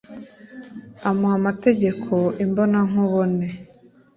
amuha 1.09 1.35
amategeko 1.41 2.13
imbonankubone 2.43 3.47